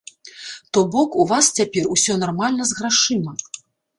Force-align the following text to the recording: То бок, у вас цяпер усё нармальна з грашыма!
То 0.73 0.79
бок, 0.95 1.17
у 1.23 1.25
вас 1.33 1.51
цяпер 1.59 1.85
усё 1.97 2.17
нармальна 2.23 2.63
з 2.69 2.79
грашыма! 2.79 3.31